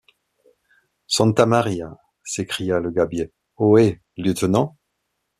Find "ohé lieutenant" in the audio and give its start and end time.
3.57-4.75